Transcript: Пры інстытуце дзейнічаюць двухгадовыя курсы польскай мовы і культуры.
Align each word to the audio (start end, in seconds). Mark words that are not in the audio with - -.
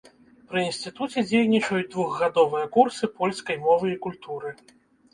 Пры 0.53 0.63
інстытуце 0.69 1.19
дзейнічаюць 1.27 1.91
двухгадовыя 1.97 2.65
курсы 2.81 3.13
польскай 3.21 3.63
мовы 3.71 3.85
і 3.97 4.03
культуры. 4.11 4.61